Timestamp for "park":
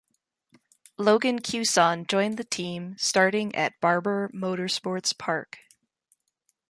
5.15-5.59